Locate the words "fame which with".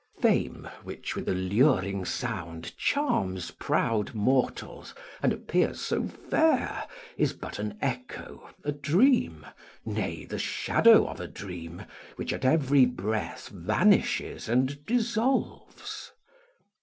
0.19-1.29